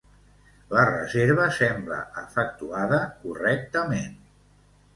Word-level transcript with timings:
La 0.75 0.85
reserva 0.91 1.45
sembla 1.59 1.99
efectuada 2.23 3.05
correctament. 3.27 4.13